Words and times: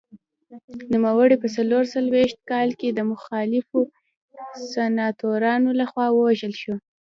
نوموړی 0.93 1.35
په 1.41 1.47
څلور 1.55 1.83
څلوېښت 1.93 2.39
کال 2.51 2.69
کې 2.79 2.89
د 2.91 2.99
مخالفو 3.11 3.79
سناتورانو 4.73 5.69
لخوا 5.81 6.07
ووژل 6.11 6.53
شو. 6.61 6.75